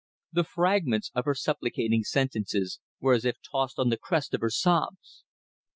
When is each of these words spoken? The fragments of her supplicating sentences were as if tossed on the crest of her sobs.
The 0.31 0.43
fragments 0.43 1.11
of 1.13 1.25
her 1.25 1.35
supplicating 1.35 2.01
sentences 2.03 2.79
were 2.99 3.13
as 3.13 3.23
if 3.23 3.37
tossed 3.39 3.77
on 3.77 3.89
the 3.89 3.97
crest 3.97 4.33
of 4.33 4.41
her 4.41 4.49
sobs. 4.49 5.23